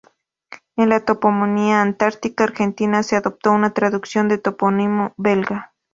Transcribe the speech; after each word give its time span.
En 0.77 0.89
la 0.89 1.05
toponimia 1.05 1.83
antártica 1.83 2.43
argentina, 2.45 3.03
se 3.03 3.15
adoptó 3.17 3.51
una 3.51 3.75
traducción 3.75 4.29
del 4.29 4.41
topónimo 4.41 5.13
belga. 5.15 5.73